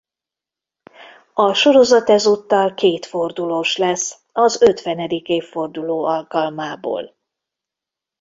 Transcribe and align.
A 1.33 1.53
sorozat 1.53 2.09
ezúttal 2.09 2.73
kétfordulós 2.73 3.77
lesz 3.77 4.19
az 4.31 4.61
ötvenedik 4.61 5.27
évforduló 5.29 6.03
alkalmából. 6.03 7.15